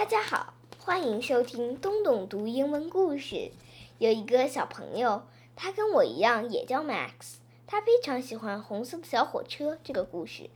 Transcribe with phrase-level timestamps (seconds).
[0.00, 3.50] 大家好，欢迎收听东东读英文故事。
[3.98, 7.34] 有一个小朋友，他跟我一样也叫 Max，
[7.66, 10.48] 他非常喜欢《红色的小火车》这个故事，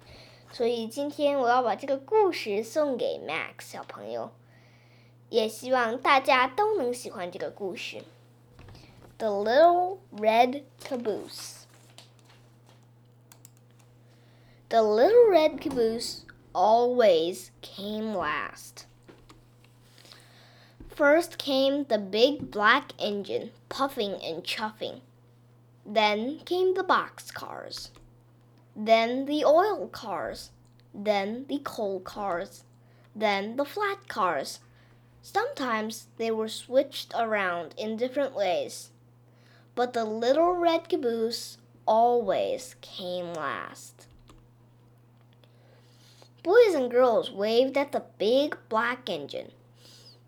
[0.50, 4.32] 所以今天我要把这个故事送给 Max 小朋友，
[5.28, 7.98] 也希望大家都能喜欢这个故事。
[9.18, 11.64] The Little Red Caboose.
[14.70, 16.20] The little red caboose
[16.54, 18.86] always came last.
[20.94, 25.00] First came the big black engine, puffing and chuffing.
[25.84, 27.90] Then came the box cars.
[28.76, 30.52] Then the oil cars.
[30.94, 32.62] Then the coal cars.
[33.14, 34.60] Then the flat cars.
[35.20, 38.90] Sometimes they were switched around in different ways.
[39.74, 44.06] But the little red caboose always came last.
[46.44, 49.50] Boys and girls waved at the big black engine.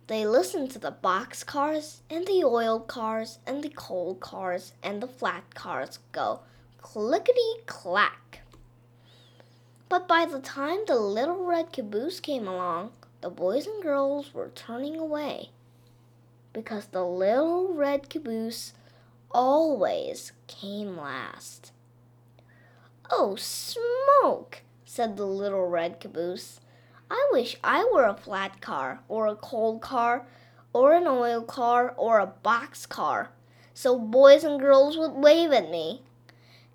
[0.08, 5.02] They listened to the box cars and the oil cars and the coal cars and
[5.02, 6.40] the flat cars go
[6.80, 8.42] clickety clack.
[9.88, 14.50] But by the time the little red caboose came along, the boys and girls were
[14.54, 15.50] turning away
[16.52, 18.74] because the little red caboose
[19.32, 21.72] always came last.
[23.10, 24.62] Oh, smoke!
[24.84, 26.60] said the little red caboose.
[27.10, 30.26] I wish I were a flat car, or a coal car,
[30.72, 33.30] or an oil car, or a box car,
[33.74, 36.02] so boys and girls would wave at me.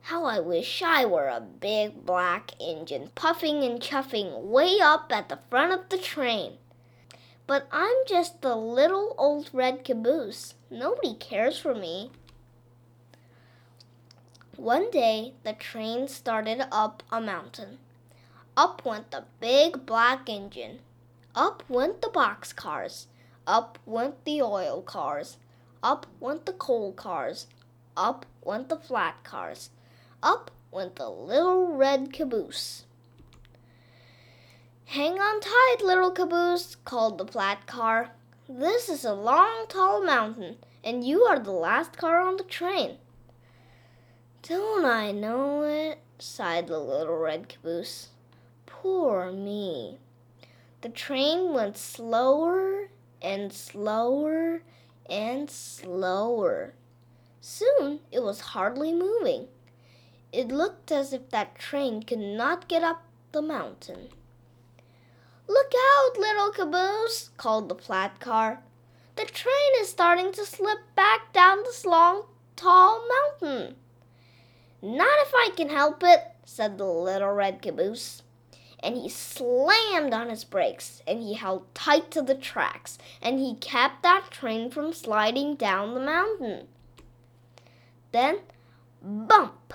[0.03, 5.29] How I wish I were a big black engine, puffing and chuffing way up at
[5.29, 6.53] the front of the train.
[7.45, 10.55] But I'm just the little old red caboose.
[10.69, 12.11] Nobody cares for me.
[14.55, 17.77] One day, the train started up a mountain.
[18.57, 20.79] Up went the big black engine.
[21.33, 23.07] Up went the box cars.
[23.47, 25.37] Up went the oil cars.
[25.81, 27.47] Up went the coal cars.
[27.95, 29.69] Up went the flat cars.
[30.21, 32.83] Up went the little red caboose.
[34.85, 38.11] Hang on tight, little caboose, called the flat car.
[38.49, 42.97] This is a long, tall mountain, and you are the last car on the train.
[44.41, 45.99] Don't I know it?
[46.19, 48.09] sighed the little red caboose.
[48.81, 49.99] Poor me.
[50.81, 52.89] The train went slower
[53.21, 54.63] and slower
[55.07, 56.73] and slower.
[57.39, 59.49] Soon it was hardly moving.
[60.31, 63.03] It looked as if that train could not get up
[63.33, 64.09] the mountain.
[65.47, 68.63] Look out, little caboose, called the flat car.
[69.15, 72.23] The train is starting to slip back down this long,
[72.55, 73.75] tall mountain.
[74.81, 78.23] Not if I can help it, said the little red caboose
[78.83, 83.55] and he slammed on his brakes and he held tight to the tracks and he
[83.55, 86.67] kept that train from sliding down the mountain.
[88.11, 88.39] Then,
[89.01, 89.73] bump!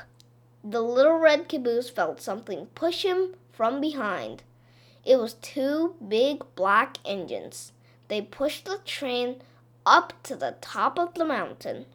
[0.64, 4.42] The little red caboose felt something push him from behind.
[5.04, 7.72] It was two big black engines.
[8.08, 9.42] They pushed the train
[9.84, 11.86] up to the top of the mountain.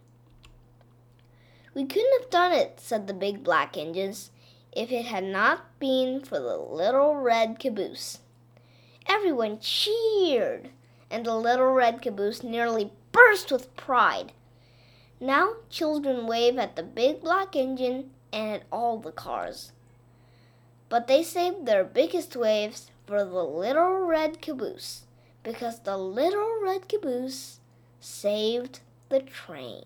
[1.74, 4.32] We couldn't have done it, said the big black engines
[4.72, 8.20] if it had not been for the little red caboose.
[9.08, 10.70] Everyone cheered,
[11.10, 14.32] and the little red caboose nearly burst with pride.
[15.20, 19.72] Now children wave at the big black engine and at all the cars.
[20.90, 25.04] But they saved their biggest waves for the little red caboose
[25.44, 27.60] because the little red caboose
[28.00, 28.80] saved
[29.10, 29.86] the train.